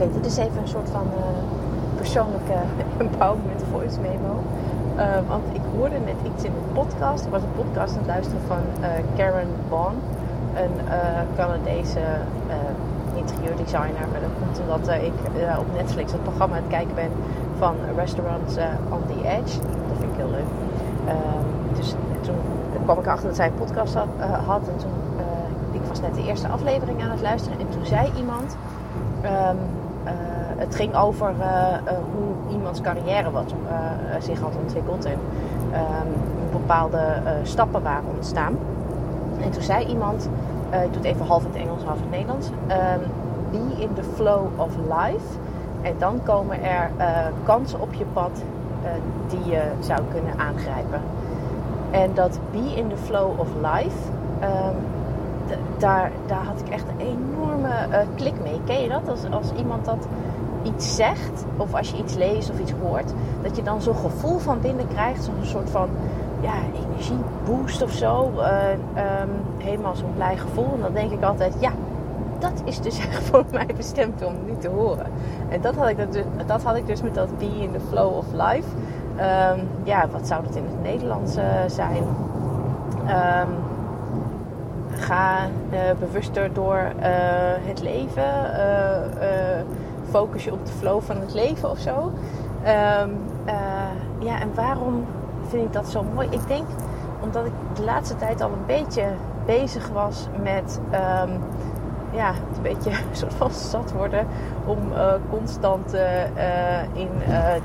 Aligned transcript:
Oké, 0.00 0.12
dit 0.12 0.26
is 0.26 0.36
even 0.36 0.62
een 0.62 0.68
soort 0.68 0.90
van 0.90 1.06
uh, 1.18 1.24
persoonlijke 1.96 2.58
empowerment 3.04 3.62
voice 3.72 4.00
memo. 4.00 4.34
Uh, 4.96 5.28
want 5.28 5.44
ik 5.52 5.60
hoorde 5.76 5.98
net 6.04 6.20
iets 6.32 6.44
in 6.44 6.52
een 6.52 6.72
podcast. 6.72 7.24
Ik 7.24 7.30
was 7.30 7.42
een 7.42 7.64
podcast 7.64 7.92
aan 7.92 7.98
het 7.98 8.06
luisteren 8.06 8.40
van 8.46 8.62
uh, 8.80 8.86
Karen 9.16 9.48
Bond, 9.68 10.02
een 10.54 10.74
Canadese 11.36 12.00
interieurdesigner. 13.14 14.06
Maar 14.10 14.20
dat 14.20 14.34
komt 14.42 14.60
omdat 14.60 14.88
ik 15.02 15.12
op 15.58 15.66
Netflix 15.76 16.12
het 16.12 16.22
programma 16.22 16.56
aan 16.56 16.62
het 16.62 16.72
kijken 16.72 16.94
ben 16.94 17.10
van 17.58 17.74
Restaurants 17.96 18.56
on 18.90 19.02
the 19.06 19.28
Edge. 19.28 19.54
Dat 19.88 19.96
vind 19.98 20.12
ik 20.12 20.16
heel 20.16 20.30
leuk. 20.30 20.50
Ehm, 21.06 21.76
dus 21.76 21.94
toen 22.20 22.34
kwam 22.84 22.98
ik 22.98 23.06
achter 23.06 23.26
dat 23.26 23.36
zij 23.36 23.46
een 23.46 23.64
podcast 23.64 23.94
had. 24.46 24.68
en 24.68 24.76
toen, 24.76 24.96
ik 25.72 25.80
was 25.88 26.00
net 26.00 26.14
de 26.14 26.26
eerste 26.26 26.48
aflevering 26.48 27.02
aan 27.02 27.10
het 27.10 27.20
luisteren. 27.20 27.58
En 27.60 27.68
toen 27.68 27.86
zei 27.86 28.12
iemand 28.16 28.56
Um, 29.24 29.58
het 30.56 30.74
ging 30.74 30.94
over 30.96 31.32
uh, 31.38 31.46
hoe 31.86 32.54
iemands 32.54 32.80
carrière 32.80 33.30
wat, 33.30 33.54
zich 34.20 34.40
had 34.40 34.52
ontwikkeld 34.62 35.04
en 35.04 35.18
um, 35.72 36.12
bepaalde 36.52 37.00
stappen 37.42 37.82
waren 37.82 38.08
ontstaan. 38.14 38.56
En 39.42 39.50
toen 39.50 39.62
zei 39.62 39.86
iemand, 39.86 40.28
ik 40.70 40.92
doe 40.92 41.02
het 41.02 41.04
even 41.04 41.26
half 41.26 41.44
in 41.44 41.50
het 41.52 41.60
Engels, 41.60 41.82
half 41.82 41.96
in 41.96 42.02
het 42.02 42.10
Nederlands. 42.10 42.48
Um, 42.48 43.00
be 43.50 43.82
in 43.82 43.94
the 43.94 44.02
flow 44.14 44.46
of 44.56 44.76
life. 44.76 45.38
En 45.82 45.94
dan 45.98 46.20
komen 46.22 46.62
er 46.62 46.90
kansen 47.44 47.80
op 47.80 47.94
je 47.94 48.04
pad 48.12 48.42
die 49.28 49.44
je 49.44 49.62
zou 49.78 50.00
kunnen 50.12 50.38
aangrijpen. 50.38 51.00
En 51.90 52.10
dat 52.14 52.38
be 52.50 52.74
in 52.76 52.88
the 52.88 52.96
flow 52.96 53.40
of 53.40 53.48
life, 53.54 53.96
daar, 55.78 56.10
daar 56.26 56.44
had 56.44 56.60
ik 56.60 56.68
echt 56.68 56.84
een 56.88 57.06
enorme 57.06 57.68
uh, 57.88 57.96
klik 58.14 58.34
mee. 58.42 58.60
Ken 58.64 58.82
je 58.82 58.88
dat? 58.88 59.08
Als, 59.08 59.20
als 59.30 59.52
iemand 59.58 59.84
dat 59.84 60.06
iets 60.62 60.96
zegt, 60.96 61.44
of 61.56 61.74
als 61.74 61.90
je 61.90 61.96
iets 61.96 62.14
leest 62.14 62.50
of 62.50 62.58
iets 62.58 62.72
hoort, 62.82 63.12
dat 63.42 63.56
je 63.56 63.62
dan 63.62 63.82
zo'n 63.82 63.96
gevoel 63.96 64.38
van 64.38 64.60
binnen 64.60 64.88
krijgt, 64.88 65.24
zo'n 65.24 65.34
soort 65.42 65.70
van 65.70 65.88
ja, 66.40 66.52
energieboost 66.74 67.82
of 67.82 67.90
zo. 67.90 68.30
Uh, 68.36 68.70
um, 68.70 69.30
helemaal 69.58 69.96
zo'n 69.96 70.14
blij 70.14 70.36
gevoel. 70.36 70.72
En 70.74 70.80
dan 70.80 70.92
denk 70.92 71.10
ik 71.10 71.22
altijd, 71.22 71.54
ja, 71.58 71.70
dat 72.38 72.62
is 72.64 72.80
dus 72.80 72.98
echt 73.08 73.22
voor 73.22 73.44
mij 73.52 73.68
bestemd 73.76 74.24
om 74.24 74.34
nu 74.46 74.56
te 74.58 74.68
horen. 74.68 75.06
En 75.48 75.60
dat 75.60 75.74
had 75.74 75.88
ik, 75.88 76.12
dus, 76.12 76.24
dat 76.46 76.62
had 76.62 76.76
ik 76.76 76.86
dus 76.86 77.02
met 77.02 77.14
dat 77.14 77.38
be 77.38 77.60
in 77.60 77.72
the 77.72 77.80
flow 77.88 78.16
of 78.16 78.26
life. 78.32 78.68
Um, 79.16 79.68
ja, 79.82 80.08
wat 80.08 80.26
zou 80.26 80.42
dat 80.42 80.56
in 80.56 80.64
het 80.64 80.82
Nederlands 80.82 81.36
uh, 81.36 81.44
zijn? 81.66 82.02
Um, 83.08 83.48
ga 85.00 85.48
uh, 85.72 85.78
bewuster 85.98 86.52
door 86.52 86.92
uh, 86.98 87.04
het 87.66 87.82
leven. 87.82 88.50
Uh, 89.22 89.60
focus 90.10 90.44
je 90.44 90.52
op 90.52 90.66
de 90.66 90.72
flow 90.72 91.02
van 91.02 91.16
het 91.16 91.34
leven 91.34 91.70
of 91.70 91.78
zo. 91.78 92.12
Um, 93.02 93.18
ja, 94.18 94.40
en 94.40 94.54
waarom 94.54 95.06
vind 95.48 95.64
ik 95.64 95.72
dat 95.72 95.88
zo 95.88 96.02
mooi? 96.14 96.28
Ik 96.30 96.46
denk 96.46 96.66
omdat 97.20 97.46
ik 97.46 97.52
de 97.74 97.82
laatste 97.82 98.16
tijd 98.16 98.40
al 98.40 98.50
een 98.50 98.66
beetje 98.66 99.04
bezig 99.46 99.88
was 99.88 100.28
met 100.42 100.80
um, 100.92 101.30
ja, 102.12 102.28
een 102.28 102.62
beetje 102.62 102.92
soort 103.12 103.34
van 103.34 103.50
zat 103.50 103.92
worden 103.92 104.26
om 104.66 104.78
constant 105.30 105.92
in 106.92 107.08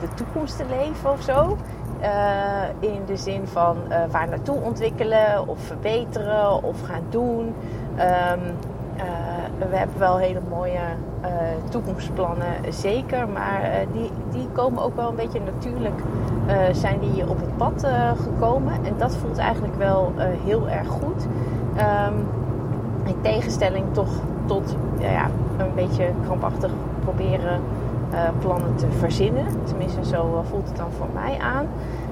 de 0.00 0.08
toekomst 0.14 0.56
te 0.56 0.64
leven 0.68 1.10
of 1.10 1.22
zo. 1.22 1.56
Uh, 2.02 2.90
in 2.90 3.02
de 3.06 3.16
zin 3.16 3.46
van 3.46 3.76
uh, 3.88 3.96
waar 4.10 4.28
naartoe 4.28 4.56
ontwikkelen 4.56 5.48
of 5.48 5.58
verbeteren 5.60 6.62
of 6.62 6.80
gaan 6.82 7.04
doen. 7.08 7.40
Um, 7.40 8.40
uh, 8.96 9.68
we 9.70 9.76
hebben 9.76 9.98
wel 9.98 10.16
hele 10.16 10.40
mooie 10.48 10.80
toekomstplannen, 11.68 12.46
zeker. 12.68 13.28
Maar 13.28 13.60
die, 13.92 14.10
die 14.30 14.48
komen 14.52 14.82
ook 14.82 14.96
wel 14.96 15.08
een 15.08 15.14
beetje 15.14 15.40
natuurlijk, 15.40 16.00
zijn 16.72 16.98
die 17.00 17.28
op 17.28 17.36
het 17.36 17.56
pad 17.56 17.86
gekomen. 18.22 18.72
En 18.72 18.94
dat 18.98 19.16
voelt 19.16 19.38
eigenlijk 19.38 19.76
wel 19.76 20.12
heel 20.44 20.68
erg 20.68 20.88
goed. 20.88 21.26
Um, 22.06 22.26
in 23.06 23.20
tegenstelling 23.20 23.84
toch 23.92 24.10
tot 24.46 24.76
ja, 24.98 25.30
een 25.58 25.74
beetje 25.74 26.10
krampachtig 26.24 26.70
proberen 27.00 27.60
plannen 28.38 28.74
te 28.76 28.90
verzinnen. 28.90 29.46
Tenminste, 29.64 30.04
zo 30.04 30.42
voelt 30.50 30.68
het 30.68 30.76
dan 30.76 30.90
voor 30.90 31.08
mij 31.14 31.38
aan. 31.38 31.66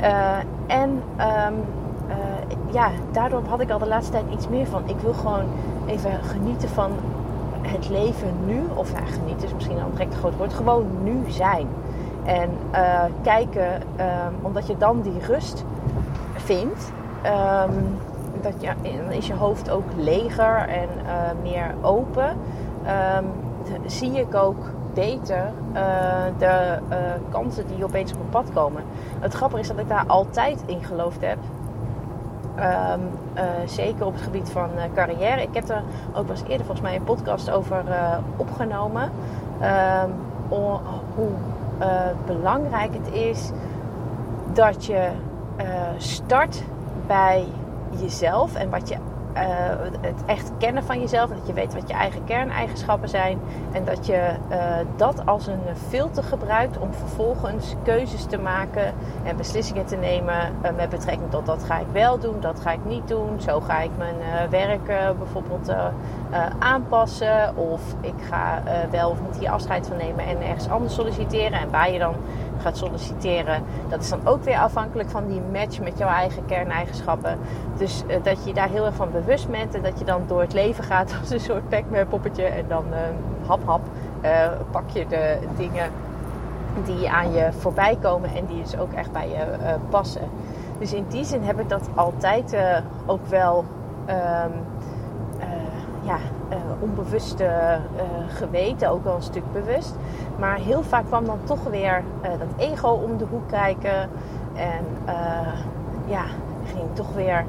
Uh, 0.00 0.36
en 0.66 1.02
uh, 1.18 1.46
ja, 2.70 2.90
daardoor 3.10 3.42
had 3.48 3.60
ik 3.60 3.70
al 3.70 3.78
de 3.78 3.86
laatste 3.86 4.12
tijd 4.12 4.24
iets 4.32 4.48
meer 4.48 4.66
van. 4.66 4.82
Ik 4.86 4.98
wil 5.00 5.12
gewoon 5.12 5.44
even 5.86 6.10
genieten 6.22 6.68
van 6.68 6.90
het 7.60 7.88
leven 7.88 8.34
nu. 8.46 8.62
Of 8.74 8.92
nou, 8.92 9.06
genieten 9.06 9.46
is 9.46 9.54
misschien 9.54 9.78
al 9.78 9.84
een 9.84 9.90
direct 9.90 10.14
groot 10.14 10.36
woord. 10.36 10.52
Gewoon 10.52 10.86
nu 11.02 11.22
zijn. 11.28 11.66
En 12.24 12.50
kijken, 13.22 13.74
um, 13.74 14.34
omdat 14.42 14.66
je 14.66 14.76
dan 14.76 15.00
die 15.00 15.18
rust 15.26 15.64
vindt. 16.34 16.92
Um, 17.24 17.98
dat 18.40 18.54
je, 18.58 18.72
dan 19.02 19.12
is 19.12 19.26
je 19.26 19.34
hoofd 19.34 19.70
ook 19.70 19.84
leger 19.96 20.56
en 20.56 20.88
meer 21.42 21.74
open. 21.82 22.36
zie 23.86 24.12
ik 24.12 24.34
ook 24.34 24.64
beter 24.94 25.50
uh, 25.74 25.80
de 26.38 26.78
uh, 26.90 26.96
kansen 27.30 27.66
die 27.66 27.84
opeens 27.84 28.12
op 28.12 28.18
mijn 28.18 28.30
pad 28.30 28.54
komen. 28.54 28.82
Het 29.20 29.34
grappige 29.34 29.60
is 29.60 29.68
dat 29.68 29.78
ik 29.78 29.88
daar 29.88 30.04
altijd 30.06 30.62
in 30.66 30.84
geloofd 30.84 31.20
heb. 31.20 31.38
Um, 32.56 33.00
uh, 33.34 33.42
zeker 33.64 34.06
op 34.06 34.12
het 34.12 34.22
gebied 34.22 34.50
van 34.50 34.68
carrière. 34.94 35.42
Ik 35.42 35.54
heb 35.54 35.68
er 35.68 35.82
ook 36.08 36.26
wel 36.26 36.36
eens 36.36 36.42
eerder 36.42 36.66
volgens 36.66 36.80
mij 36.80 36.96
een 36.96 37.04
podcast 37.04 37.50
over 37.50 37.84
opgenomen. 38.36 39.02
Um, 40.02 40.12
hoe 41.14 41.30
belangrijk 42.26 42.94
het 42.94 43.12
is 43.12 43.50
dat 44.52 44.84
je 44.84 45.08
start 45.96 46.62
bij 47.06 47.46
jezelf 47.90 48.54
en 48.54 48.70
wat 48.70 48.88
je 48.88 48.96
uh, 49.36 49.42
het 50.00 50.24
echt 50.26 50.50
kennen 50.58 50.84
van 50.84 51.00
jezelf. 51.00 51.30
Dat 51.30 51.46
je 51.46 51.52
weet 51.52 51.74
wat 51.74 51.88
je 51.88 51.94
eigen 51.94 52.24
kerneigenschappen 52.24 53.08
zijn. 53.08 53.38
En 53.72 53.84
dat 53.84 54.06
je 54.06 54.30
uh, 54.50 54.56
dat 54.96 55.26
als 55.26 55.46
een 55.46 55.76
filter 55.88 56.24
gebruikt 56.24 56.78
om 56.78 56.92
vervolgens 56.94 57.74
keuzes 57.82 58.24
te 58.24 58.38
maken 58.38 58.94
en 59.22 59.36
beslissingen 59.36 59.86
te 59.86 59.96
nemen 59.96 60.34
uh, 60.64 60.70
met 60.76 60.88
betrekking 60.88 61.30
tot 61.30 61.46
dat 61.46 61.64
ga 61.64 61.78
ik 61.78 61.86
wel 61.92 62.18
doen, 62.18 62.40
dat 62.40 62.60
ga 62.60 62.70
ik 62.70 62.84
niet 62.84 63.08
doen. 63.08 63.40
Zo 63.40 63.60
ga 63.60 63.80
ik 63.80 63.90
mijn 63.98 64.16
werk 64.50 64.86
bijvoorbeeld 65.18 65.72
aanpassen. 66.58 67.56
Of 67.56 67.80
ik 68.00 68.14
ga 68.28 68.62
wel 68.90 69.10
of 69.10 69.18
niet 69.26 69.38
hier 69.38 69.50
afscheid 69.50 69.86
van 69.86 69.96
nemen 69.96 70.24
en 70.24 70.42
ergens 70.42 70.68
anders 70.68 70.94
solliciteren. 70.94 71.58
En 71.58 71.70
waar 71.70 71.90
je 71.90 71.98
dan 71.98 72.14
gaat 72.58 72.76
solliciteren. 72.76 73.62
Dat 73.88 74.00
is 74.00 74.08
dan 74.08 74.20
ook 74.24 74.44
weer 74.44 74.58
afhankelijk 74.58 75.10
van 75.10 75.26
die 75.26 75.40
match 75.52 75.80
met 75.80 75.98
jouw 75.98 76.08
eigen 76.08 76.46
kerneigenschappen. 76.46 77.38
Dus 77.76 78.04
uh, 78.08 78.16
dat 78.22 78.44
je 78.44 78.54
daar 78.54 78.68
heel 78.68 78.84
erg 78.84 78.94
van 78.94 79.12
bewust 79.12 79.50
bent 79.50 79.74
en 79.74 79.82
dat 79.82 79.98
je 79.98 80.04
dan 80.04 80.22
door 80.26 80.40
het 80.40 80.52
leven 80.52 80.84
gaat 80.84 81.14
als 81.20 81.30
een 81.30 81.40
soort 81.40 81.68
Pac-Man 81.68 82.08
poppetje. 82.08 82.44
En 82.44 82.64
dan 82.68 82.84
uh, 82.90 82.98
hap 83.48 83.64
hap 83.64 83.80
uh, 84.24 84.50
pak 84.70 84.90
je 84.90 85.06
de 85.06 85.38
dingen 85.56 85.90
die 86.84 87.10
aan 87.10 87.32
je 87.32 87.52
voorbij 87.52 87.96
komen 88.00 88.34
en 88.34 88.46
die 88.46 88.62
dus 88.62 88.76
ook 88.76 88.92
echt 88.92 89.12
bij 89.12 89.28
je 89.28 89.76
passen. 89.88 90.28
Dus 90.78 90.92
in 90.92 91.04
die 91.08 91.24
zin 91.24 91.42
heb 91.42 91.60
ik 91.60 91.68
dat 91.68 91.88
altijd 91.94 92.56
ook 93.06 93.26
wel 93.26 93.64
um, 94.08 94.52
ja, 96.02 96.16
uh, 96.50 96.56
onbewust 96.80 97.40
uh, 97.40 97.74
geweten, 98.28 98.90
ook 98.90 99.04
wel 99.04 99.14
een 99.14 99.22
stuk 99.22 99.52
bewust. 99.52 99.94
Maar 100.38 100.56
heel 100.56 100.82
vaak 100.82 101.06
kwam 101.06 101.24
dan 101.24 101.38
toch 101.44 101.64
weer 101.64 102.02
dat 102.22 102.68
ego 102.68 102.88
om 102.88 103.16
de 103.16 103.24
hoek 103.30 103.48
kijken. 103.48 104.08
En 104.54 104.84
ja, 106.06 106.24
ging 106.64 106.84
toch 106.92 107.14
weer 107.14 107.44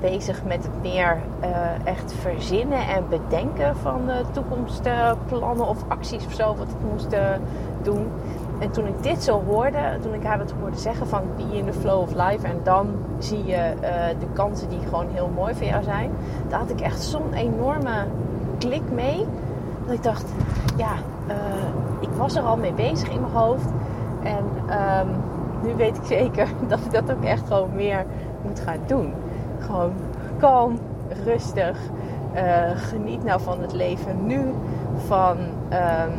bezig 0.00 0.44
met 0.44 0.62
het 0.62 0.82
meer 0.82 1.18
echt 1.84 2.12
verzinnen 2.12 2.88
en 2.88 3.04
bedenken 3.08 3.76
van 3.76 4.00
toekomstplannen 4.32 5.68
of 5.68 5.84
acties 5.88 6.26
of 6.26 6.32
zo, 6.32 6.54
wat 6.56 6.68
ik 6.68 6.90
moest 6.90 7.16
doen. 7.82 8.06
En 8.58 8.70
toen 8.70 8.86
ik 8.86 9.02
dit 9.02 9.22
zo 9.22 9.42
hoorde, 9.46 9.78
toen 10.02 10.14
ik 10.14 10.22
haar 10.22 10.38
het 10.38 10.52
hoorde 10.60 10.78
zeggen 10.78 11.06
van 11.06 11.22
be 11.36 11.56
in 11.56 11.64
the 11.64 11.72
flow 11.72 12.00
of 12.00 12.10
life 12.10 12.46
en 12.46 12.60
dan 12.62 12.88
zie 13.18 13.44
je 13.44 13.72
uh, 13.74 14.20
de 14.20 14.26
kansen 14.32 14.68
die 14.68 14.78
gewoon 14.88 15.06
heel 15.12 15.30
mooi 15.34 15.54
voor 15.54 15.66
jou 15.66 15.82
zijn, 15.82 16.10
daar 16.48 16.58
had 16.58 16.70
ik 16.70 16.80
echt 16.80 17.02
zo'n 17.02 17.32
enorme 17.32 18.04
klik 18.58 18.90
mee. 18.92 19.26
Dat 19.86 19.94
ik 19.94 20.02
dacht, 20.02 20.32
ja, 20.76 20.92
uh, 21.28 21.34
ik 22.00 22.08
was 22.16 22.36
er 22.36 22.42
al 22.42 22.56
mee 22.56 22.72
bezig 22.72 23.08
in 23.08 23.20
mijn 23.20 23.32
hoofd. 23.32 23.68
En 24.22 24.44
um, 25.00 25.08
nu 25.62 25.74
weet 25.74 25.96
ik 25.96 26.04
zeker 26.04 26.48
dat 26.68 26.78
ik 26.78 26.92
dat 26.92 27.12
ook 27.12 27.24
echt 27.24 27.46
gewoon 27.46 27.74
meer 27.74 28.04
moet 28.44 28.60
gaan 28.60 28.80
doen. 28.86 29.12
Gewoon 29.58 29.92
kalm, 30.38 30.78
rustig. 31.24 31.78
Uh, 32.34 32.40
geniet 32.74 33.24
nou 33.24 33.40
van 33.40 33.60
het 33.60 33.72
leven 33.72 34.26
nu. 34.26 34.54
Van 35.06 35.36
um, 35.38 36.12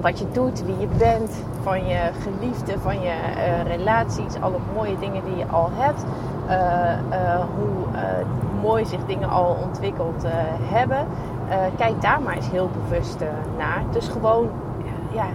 wat 0.00 0.18
je 0.18 0.24
doet, 0.32 0.64
wie 0.64 0.78
je 0.78 0.88
bent, 0.98 1.30
van 1.62 1.86
je 1.86 2.10
geliefde, 2.20 2.78
van 2.78 3.00
je 3.00 3.14
uh, 3.36 3.76
relaties, 3.76 4.40
alle 4.40 4.58
mooie 4.74 4.98
dingen 4.98 5.24
die 5.24 5.36
je 5.36 5.46
al 5.46 5.70
hebt, 5.72 6.04
uh, 6.48 7.44
hoe 7.56 8.04
mooi 8.60 8.86
zich 8.86 9.04
dingen 9.06 9.28
al 9.28 9.56
ontwikkeld 9.62 10.24
hebben. 10.62 11.06
kijk 11.76 12.02
daar 12.02 12.22
maar 12.22 12.34
eens 12.34 12.50
heel 12.50 12.70
bewust 12.82 13.18
naar. 13.58 13.82
Dus 13.92 14.08
gewoon, 14.08 14.48
ja, 15.12 15.26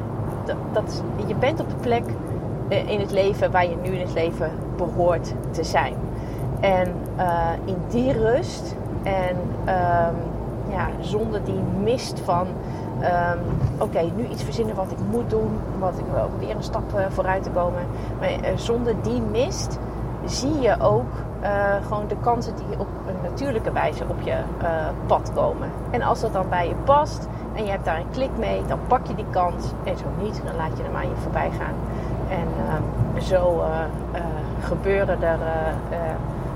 dat, 0.45 0.55
dat, 0.71 1.03
je 1.27 1.35
bent 1.35 1.59
op 1.59 1.69
de 1.69 1.75
plek 1.75 2.03
in 2.67 2.99
het 2.99 3.11
leven 3.11 3.51
waar 3.51 3.69
je 3.69 3.75
nu 3.83 3.89
in 3.89 4.01
het 4.01 4.13
leven 4.13 4.51
behoort 4.77 5.33
te 5.51 5.63
zijn. 5.63 5.93
En 6.59 6.93
in 7.65 7.77
die 7.87 8.11
rust 8.11 8.75
en 9.03 9.35
ehm, 9.65 10.15
ja, 10.69 10.87
zonder 11.01 11.43
die 11.43 11.61
mist 11.83 12.19
van 12.19 12.47
Ehm, 12.99 13.37
oké, 13.79 14.01
nu 14.15 14.27
iets 14.27 14.43
verzinnen 14.43 14.75
wat 14.75 14.91
ik 14.91 14.97
moet 15.11 15.29
doen, 15.29 15.59
wat 15.79 15.97
ik 15.97 16.05
wil 16.13 16.29
weer 16.39 16.55
een 16.55 16.63
stap 16.63 16.93
uh, 16.95 17.05
vooruit 17.09 17.43
te 17.43 17.49
komen. 17.49 17.81
Maar 18.19 18.29
uh, 18.29 18.37
zonder 18.55 18.95
die 19.01 19.21
mist 19.21 19.79
zie 20.25 20.59
je 20.59 20.75
ook 20.79 21.25
gewoon 21.87 22.07
de 22.07 22.15
kansen 22.21 22.55
die 22.55 22.79
op 22.79 22.87
een 23.07 23.29
natuurlijke 23.29 23.71
wijze 23.71 24.03
op 24.07 24.21
je 24.21 24.35
pad 25.05 25.31
komen. 25.33 25.69
En 25.89 26.01
als 26.01 26.21
dat 26.21 26.33
dan 26.33 26.49
bij 26.49 26.67
je 26.67 26.75
past 26.83 27.27
en 27.53 27.63
je 27.63 27.69
hebt 27.69 27.85
daar 27.85 27.99
een 27.99 28.09
klik 28.11 28.37
mee, 28.37 28.61
dan 28.67 28.79
pak 28.87 29.07
je 29.07 29.15
die 29.15 29.25
kans. 29.29 29.65
En 29.83 29.97
zo 29.97 30.05
niet, 30.21 30.41
dan 30.45 30.55
laat 30.55 30.77
je 30.77 30.83
hem 30.83 30.95
aan 30.95 31.09
je 31.09 31.15
voorbij 31.15 31.49
gaan. 31.49 31.73
En 32.29 32.47
ehm, 32.67 33.21
zo 33.21 33.63
gebeuren 34.61 35.23
er 35.23 35.39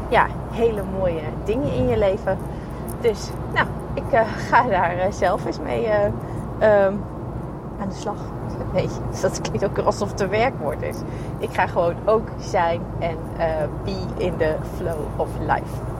ja, 0.09 0.27
hele 0.51 0.83
mooie 0.99 1.21
dingen 1.43 1.73
in 1.73 1.87
je 1.87 1.97
leven. 1.97 2.37
Dus, 3.01 3.29
nou, 3.53 3.67
ik 3.93 4.03
ga 4.49 4.63
daar 4.63 5.13
zelf 5.13 5.45
eens 5.45 5.59
mee 5.59 5.87
um, 5.87 7.03
aan 7.79 7.89
de 7.89 7.95
slag. 7.95 8.17
Nee, 8.73 8.87
dat 9.21 9.41
klinkt 9.41 9.65
ook 9.65 9.77
alsof 9.77 10.11
het 10.11 10.19
een 10.19 10.29
werkwoord 10.29 10.81
is. 10.81 10.97
Ik 11.37 11.53
ga 11.53 11.67
gewoon 11.67 11.95
ook 12.05 12.27
zijn 12.39 12.81
en 12.99 13.17
be 13.83 13.95
in 14.17 14.37
the 14.37 14.55
flow 14.75 14.99
of 15.15 15.29
life. 15.39 15.90